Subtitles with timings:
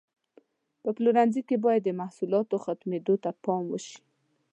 [0.81, 3.99] په پلورنځي کې باید د محصولاتو ختمېدو ته پام وشي.